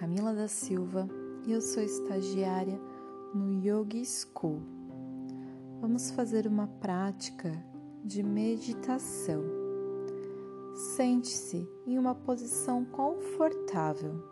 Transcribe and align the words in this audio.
Camila 0.00 0.32
da 0.32 0.48
Silva 0.48 1.06
e 1.46 1.52
eu 1.52 1.60
sou 1.60 1.82
estagiária 1.82 2.80
no 3.34 3.52
Yogi 3.52 4.02
School. 4.06 4.62
Vamos 5.78 6.10
fazer 6.12 6.46
uma 6.46 6.66
prática 6.66 7.52
de 8.02 8.22
meditação. 8.22 9.42
Sente-se 10.96 11.68
em 11.86 11.98
uma 11.98 12.14
posição 12.14 12.82
confortável. 12.82 14.24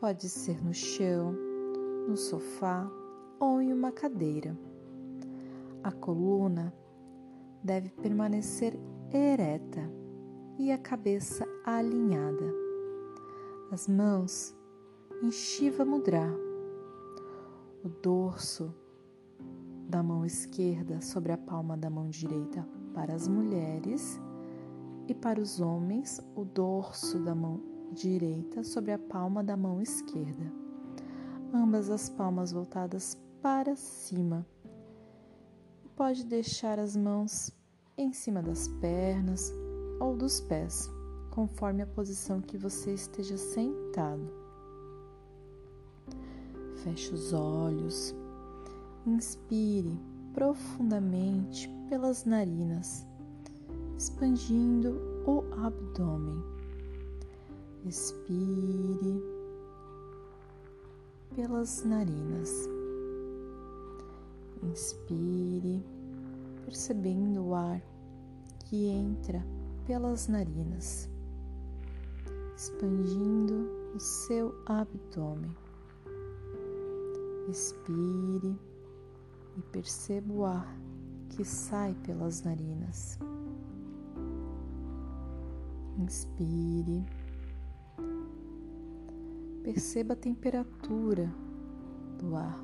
Pode 0.00 0.28
ser 0.28 0.60
no 0.64 0.74
chão, 0.74 1.32
no 2.08 2.16
sofá 2.16 2.90
ou 3.38 3.60
em 3.60 3.72
uma 3.72 3.92
cadeira. 3.92 4.58
A 5.80 5.92
coluna 5.92 6.74
deve 7.62 7.90
permanecer 7.90 8.76
ereta 9.12 9.88
e 10.58 10.72
a 10.72 10.78
cabeça 10.78 11.46
alinhada. 11.64 12.59
As 13.72 13.86
mãos 13.86 14.52
em 15.22 15.30
Shiva 15.30 15.84
Mudra. 15.84 16.26
O 17.84 17.88
dorso 17.88 18.74
da 19.88 20.02
mão 20.02 20.26
esquerda 20.26 21.00
sobre 21.00 21.30
a 21.30 21.38
palma 21.38 21.76
da 21.76 21.88
mão 21.88 22.08
direita 22.08 22.66
para 22.92 23.14
as 23.14 23.28
mulheres 23.28 24.20
e 25.06 25.14
para 25.14 25.40
os 25.40 25.60
homens, 25.60 26.20
o 26.34 26.44
dorso 26.44 27.20
da 27.20 27.32
mão 27.32 27.60
direita 27.92 28.64
sobre 28.64 28.90
a 28.90 28.98
palma 28.98 29.44
da 29.44 29.56
mão 29.56 29.80
esquerda. 29.80 30.52
Ambas 31.54 31.90
as 31.90 32.08
palmas 32.08 32.50
voltadas 32.50 33.16
para 33.40 33.76
cima. 33.76 34.44
Pode 35.94 36.26
deixar 36.26 36.80
as 36.80 36.96
mãos 36.96 37.52
em 37.96 38.12
cima 38.12 38.42
das 38.42 38.66
pernas 38.66 39.52
ou 40.00 40.16
dos 40.16 40.40
pés, 40.40 40.90
conforme 41.30 41.82
a 41.82 41.86
posição 41.86 42.40
que 42.40 42.58
você 42.58 42.92
esteja 42.92 43.36
sentado. 43.36 44.30
Feche 46.82 47.14
os 47.14 47.32
olhos, 47.32 48.14
inspire 49.06 49.98
profundamente 50.32 51.68
pelas 51.88 52.24
narinas, 52.24 53.06
expandindo 53.96 55.00
o 55.26 55.44
abdômen. 55.64 56.42
Expire 57.84 59.22
pelas 61.34 61.82
narinas. 61.84 62.50
Inspire, 64.62 65.82
percebendo 66.64 67.46
o 67.46 67.54
ar 67.54 67.82
que 68.66 68.86
entra 68.86 69.44
pelas 69.86 70.28
narinas, 70.28 71.08
expandindo 72.60 73.70
o 73.94 73.98
seu 73.98 74.54
abdômen. 74.66 75.56
Expire 77.48 78.54
e 79.56 79.62
perceba 79.72 80.30
o 80.30 80.44
ar 80.44 80.76
que 81.30 81.42
sai 81.42 81.94
pelas 82.04 82.42
narinas. 82.42 83.18
Inspire. 85.96 87.06
Perceba 89.64 90.12
a 90.12 90.16
temperatura 90.16 91.32
do 92.18 92.36
ar 92.36 92.62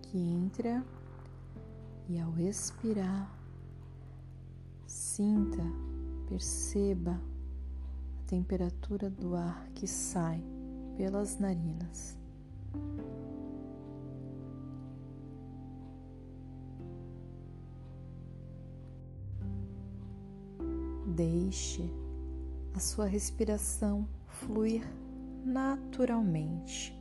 que 0.00 0.16
entra 0.16 0.82
e 2.08 2.18
ao 2.18 2.38
expirar 2.38 3.30
Sinta, 4.86 5.62
perceba 6.26 7.20
temperatura 8.26 9.08
do 9.08 9.36
ar 9.36 9.68
que 9.74 9.86
sai 9.86 10.42
pelas 10.96 11.38
narinas. 11.38 12.16
Deixe 21.06 21.88
a 22.74 22.80
sua 22.80 23.06
respiração 23.06 24.06
fluir 24.26 24.86
naturalmente, 25.44 26.94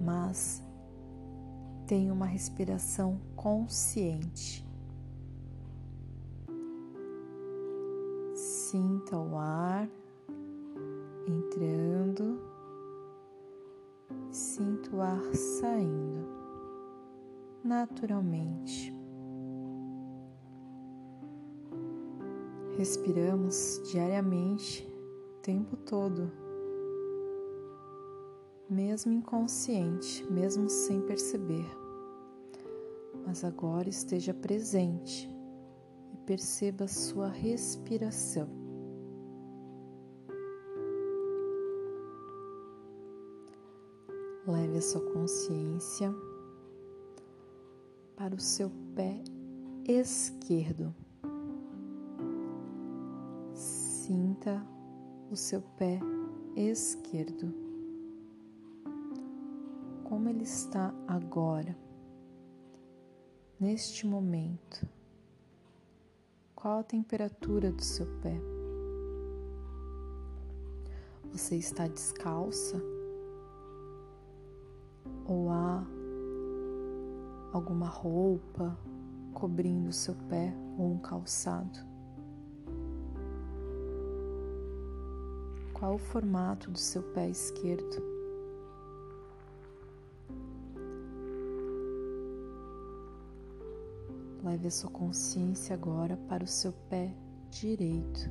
mas 0.00 0.62
tenha 1.86 2.12
uma 2.12 2.26
respiração 2.26 3.18
consciente. 3.34 4.69
Sinta 8.70 9.18
o 9.18 9.36
ar 9.36 9.90
entrando, 11.26 12.40
sinta 14.30 14.94
o 14.94 15.00
ar 15.00 15.34
saindo 15.34 16.24
naturalmente. 17.64 18.94
Respiramos 22.78 23.82
diariamente, 23.90 24.88
o 25.34 25.40
tempo 25.42 25.76
todo, 25.76 26.30
mesmo 28.68 29.12
inconsciente, 29.12 30.24
mesmo 30.30 30.70
sem 30.70 31.00
perceber. 31.00 31.66
Mas 33.26 33.42
agora 33.42 33.88
esteja 33.88 34.32
presente 34.32 35.28
e 36.14 36.16
perceba 36.18 36.86
sua 36.86 37.26
respiração. 37.26 38.59
Leve 44.46 44.78
a 44.78 44.82
sua 44.82 45.02
consciência 45.12 46.14
para 48.16 48.34
o 48.34 48.40
seu 48.40 48.70
pé 48.94 49.22
esquerdo. 49.86 50.94
Sinta 53.52 54.66
o 55.30 55.36
seu 55.36 55.60
pé 55.60 56.00
esquerdo. 56.56 57.52
Como 60.04 60.28
ele 60.28 60.44
está 60.44 60.92
agora, 61.06 61.76
neste 63.60 64.06
momento? 64.06 64.88
Qual 66.54 66.78
a 66.78 66.82
temperatura 66.82 67.70
do 67.70 67.84
seu 67.84 68.06
pé? 68.20 68.40
Você 71.30 71.56
está 71.56 71.86
descalça? 71.86 72.99
Ou 75.30 75.48
há 75.48 75.86
alguma 77.52 77.86
roupa 77.86 78.76
cobrindo 79.32 79.90
o 79.90 79.92
seu 79.92 80.16
pé 80.28 80.52
ou 80.76 80.90
um 80.90 80.98
calçado? 80.98 81.78
Qual 85.72 85.94
o 85.94 85.98
formato 85.98 86.68
do 86.72 86.78
seu 86.78 87.02
pé 87.14 87.30
esquerdo? 87.30 88.02
Leve 94.42 94.66
a 94.66 94.70
sua 94.70 94.90
consciência 94.90 95.74
agora 95.74 96.16
para 96.28 96.42
o 96.42 96.48
seu 96.48 96.72
pé 96.88 97.14
direito. 97.50 98.28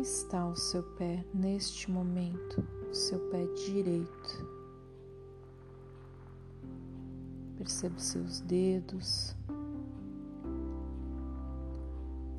Como 0.00 0.08
está 0.08 0.46
o 0.46 0.56
seu 0.56 0.82
pé 0.82 1.22
neste 1.34 1.90
momento, 1.90 2.66
o 2.90 2.94
seu 2.94 3.18
pé 3.28 3.44
direito? 3.66 4.48
Perceba 7.58 7.96
os 7.98 8.04
seus 8.04 8.40
dedos, 8.40 9.36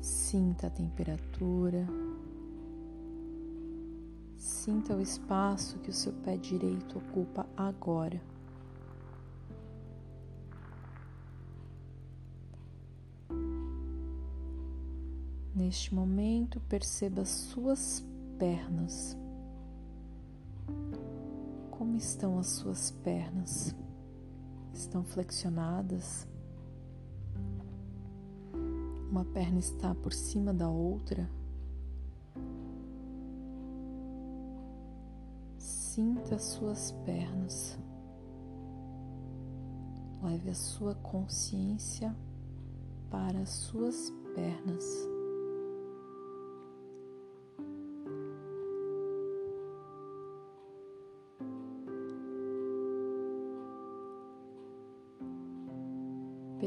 sinta 0.00 0.66
a 0.66 0.70
temperatura, 0.70 1.86
sinta 4.36 4.96
o 4.96 5.00
espaço 5.00 5.78
que 5.78 5.90
o 5.90 5.94
seu 5.94 6.12
pé 6.14 6.36
direito 6.36 6.98
ocupa 6.98 7.46
agora. 7.56 8.20
Neste 15.72 15.94
momento, 15.94 16.60
perceba 16.68 17.24
suas 17.24 18.04
pernas. 18.38 19.16
Como 21.70 21.96
estão 21.96 22.38
as 22.38 22.48
suas 22.48 22.90
pernas? 22.90 23.74
Estão 24.74 25.02
flexionadas? 25.02 26.28
Uma 29.10 29.24
perna 29.24 29.58
está 29.60 29.94
por 29.94 30.12
cima 30.12 30.52
da 30.52 30.68
outra? 30.68 31.26
Sinta 35.56 36.34
as 36.34 36.42
suas 36.42 36.92
pernas. 37.06 37.78
Leve 40.22 40.50
a 40.50 40.54
sua 40.54 40.94
consciência 40.96 42.14
para 43.08 43.38
as 43.38 43.48
suas 43.48 44.12
pernas. 44.34 45.11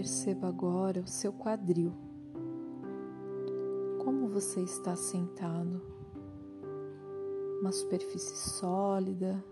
Perceba 0.06 0.50
agora 0.50 1.02
o 1.02 1.08
seu 1.08 1.34
quadril. 1.34 1.92
Como 4.04 4.28
você 4.30 4.62
está 4.62 4.96
sentado? 4.96 5.82
Uma 7.60 7.72
superfície 7.72 8.36
sólida. 8.36 9.44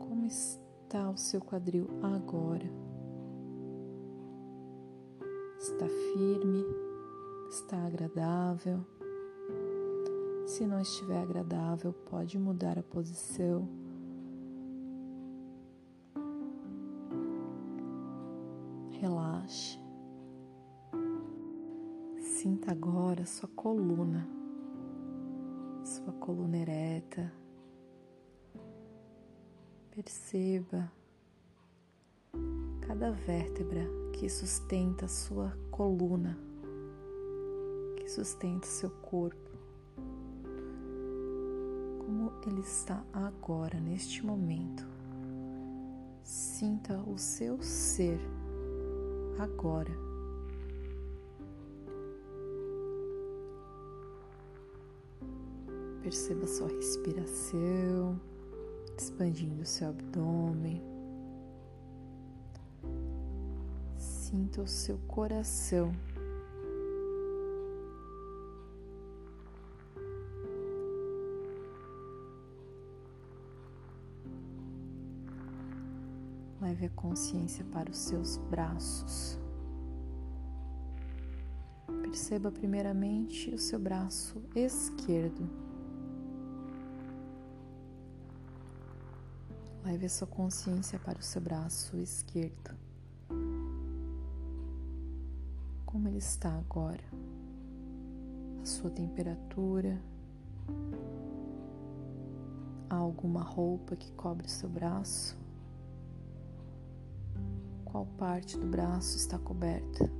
Como 0.00 0.26
está 0.26 1.08
o 1.10 1.16
seu 1.16 1.40
quadril 1.40 1.88
agora? 2.02 2.68
Está 5.60 5.86
firme? 5.86 6.64
Está 7.50 7.86
agradável? 7.86 8.84
Se 10.44 10.66
não 10.66 10.80
estiver 10.80 11.22
agradável, 11.22 11.92
pode 12.10 12.36
mudar 12.36 12.76
a 12.76 12.82
posição. 12.82 13.83
Relaxe. 19.44 19.78
Sinta 22.18 22.72
agora 22.72 23.24
sua 23.26 23.48
coluna, 23.48 24.26
sua 25.84 26.12
coluna 26.14 26.56
ereta. 26.56 27.32
Perceba 29.90 30.90
cada 32.86 33.10
vértebra 33.12 33.86
que 34.12 34.28
sustenta 34.28 35.06
sua 35.06 35.56
coluna, 35.70 36.38
que 37.96 38.08
sustenta 38.08 38.66
seu 38.66 38.90
corpo 38.90 39.44
ele 42.46 42.60
está 42.60 43.02
agora, 43.12 43.80
neste 43.80 44.24
momento. 44.24 44.86
Sinta 46.22 46.98
o 46.98 47.16
seu 47.18 47.62
ser 47.62 48.20
agora. 49.38 49.90
Perceba 56.02 56.46
sua 56.46 56.68
respiração, 56.68 58.20
expandindo 58.98 59.64
seu 59.64 59.88
abdômen. 59.88 60.82
Sinta 63.96 64.62
o 64.62 64.68
seu 64.68 64.98
coração 65.06 65.92
Leve 76.74 76.86
a 76.86 76.90
consciência 76.90 77.64
para 77.66 77.88
os 77.88 77.96
seus 77.96 78.36
braços. 78.36 79.38
Perceba 82.02 82.50
primeiramente 82.50 83.48
o 83.50 83.58
seu 83.58 83.78
braço 83.78 84.42
esquerdo. 84.56 85.48
Leve 89.84 90.06
a 90.06 90.08
sua 90.08 90.26
consciência 90.26 90.98
para 90.98 91.16
o 91.16 91.22
seu 91.22 91.40
braço 91.40 91.96
esquerdo. 91.96 92.76
Como 95.86 96.08
ele 96.08 96.18
está 96.18 96.58
agora? 96.58 97.04
A 98.60 98.66
sua 98.66 98.90
temperatura? 98.90 100.02
Há 102.90 102.96
alguma 102.96 103.44
roupa 103.44 103.94
que 103.94 104.10
cobre 104.14 104.48
o 104.48 104.50
seu 104.50 104.68
braço? 104.68 105.43
Qual 107.94 108.06
parte 108.18 108.58
do 108.58 108.66
braço 108.66 109.16
está 109.16 109.38
coberta. 109.38 110.10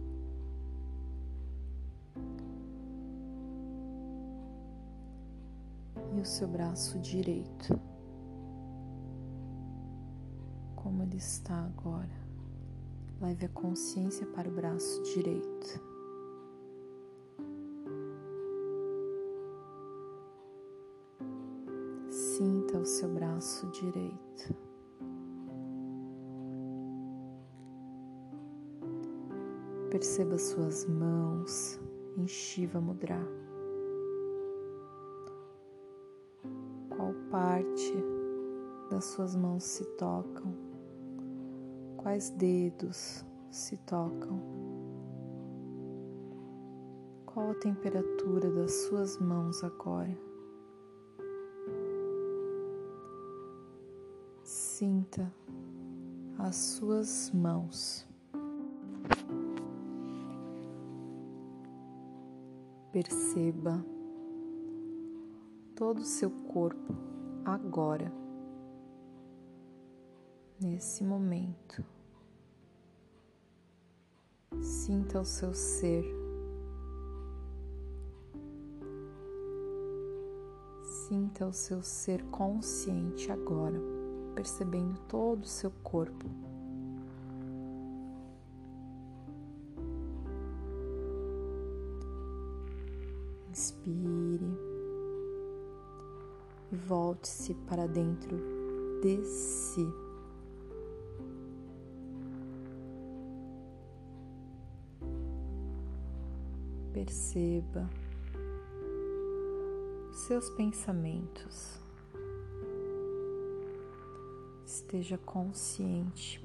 E 6.16 6.20
o 6.20 6.24
seu 6.24 6.46
braço 6.46 7.00
direito, 7.00 7.76
como 10.76 11.02
ele 11.02 11.16
está 11.16 11.64
agora. 11.64 12.22
Leve 13.20 13.46
a 13.46 13.48
consciência 13.48 14.24
para 14.24 14.48
o 14.48 14.52
braço 14.52 15.02
direito. 15.02 15.82
Sinta 22.08 22.78
o 22.78 22.86
seu 22.86 23.12
braço 23.12 23.66
direito. 23.72 24.73
Perceba 30.04 30.36
suas 30.36 30.84
mãos 30.84 31.80
em 32.18 32.26
Shiva 32.28 32.78
Mudra. 32.78 33.18
Qual 36.90 37.14
parte 37.30 37.94
das 38.90 39.06
suas 39.06 39.34
mãos 39.34 39.64
se 39.64 39.82
tocam? 39.96 40.54
Quais 41.96 42.28
dedos 42.28 43.24
se 43.50 43.78
tocam? 43.78 44.42
Qual 47.24 47.52
a 47.52 47.54
temperatura 47.54 48.50
das 48.50 48.74
suas 48.74 49.18
mãos 49.18 49.64
agora? 49.64 50.14
Sinta 54.42 55.32
as 56.38 56.56
suas 56.56 57.30
mãos. 57.32 58.06
Perceba 62.94 63.84
todo 65.74 65.98
o 65.98 66.04
seu 66.04 66.30
corpo 66.30 66.94
agora, 67.44 68.12
nesse 70.60 71.02
momento. 71.02 71.84
Sinta 74.60 75.20
o 75.20 75.24
seu 75.24 75.52
ser. 75.52 76.04
Sinta 81.08 81.48
o 81.48 81.52
seu 81.52 81.82
ser 81.82 82.22
consciente 82.26 83.32
agora, 83.32 83.80
percebendo 84.36 85.00
todo 85.08 85.42
o 85.42 85.48
seu 85.48 85.72
corpo. 85.82 86.43
Inspire 93.54 94.44
e 96.72 96.76
volte-se 96.88 97.54
para 97.68 97.86
dentro 97.86 98.36
de 99.00 99.24
si. 99.24 99.86
Perceba 106.92 107.88
seus 110.26 110.50
pensamentos. 110.50 111.78
Esteja 114.66 115.16
consciente 115.16 116.44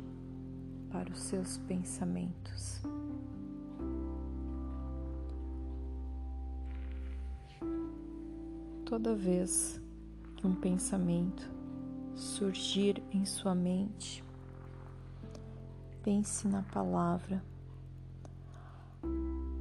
para 0.92 1.12
os 1.12 1.22
seus 1.22 1.58
pensamentos. 1.58 2.84
Toda 8.89 9.13
vez 9.13 9.79
que 10.36 10.48
um 10.48 10.55
pensamento 10.55 11.48
surgir 12.15 13.03
em 13.12 13.24
sua 13.24 13.53
mente, 13.53 14.24
pense 16.01 16.48
na 16.48 16.63
palavra 16.63 17.43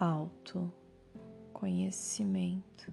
Autoconhecimento. 0.00 2.92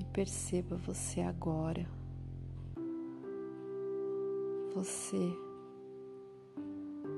e 0.00 0.04
perceba 0.06 0.76
você 0.76 1.20
agora. 1.20 1.86
Você, 4.74 5.36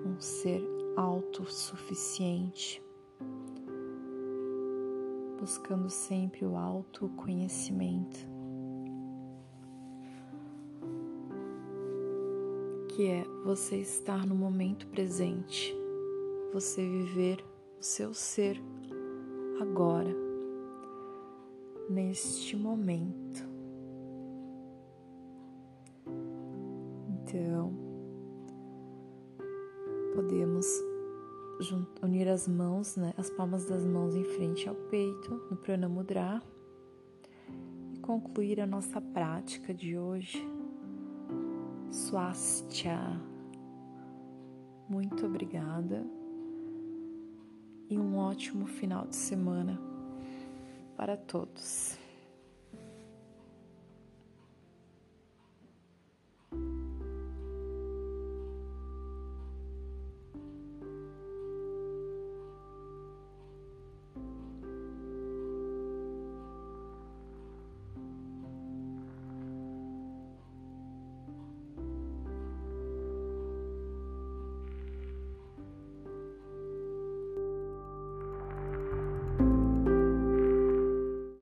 um 0.04 0.20
ser 0.20 0.60
autossuficiente 0.96 2.82
buscando 5.38 5.88
sempre 5.88 6.45
o 6.45 6.57
autoconhecimento, 6.57 8.18
que 12.88 13.07
é 13.07 13.25
você 13.45 13.76
estar 13.76 14.26
no 14.26 14.35
momento 14.35 14.88
presente, 14.88 15.75
você 16.52 16.83
viver 16.83 17.45
o 17.78 17.83
seu 17.83 18.12
ser 18.12 18.61
agora, 19.61 20.14
neste 21.88 22.57
momento. 22.57 23.47
Então, 27.23 27.73
podemos 30.14 30.66
unir 32.02 32.28
as 32.28 32.46
mãos, 32.46 32.96
né, 32.96 33.12
as 33.16 33.30
palmas 33.30 33.66
das 33.66 33.84
mãos 33.84 34.14
em 34.14 34.24
frente 34.24 34.68
ao 34.68 34.74
peito, 34.74 35.34
no 35.50 35.56
Pranamudra, 35.56 36.42
e 37.92 37.98
concluir 37.98 38.60
a 38.60 38.66
nossa 38.66 39.00
prática 39.00 39.74
de 39.74 39.96
hoje. 39.98 40.46
Swastia. 41.90 42.98
Muito 44.88 45.26
obrigada 45.26 46.06
e 47.90 47.98
um 47.98 48.16
ótimo 48.16 48.66
final 48.66 49.06
de 49.06 49.16
semana 49.16 49.78
para 50.96 51.16
todos. 51.16 51.98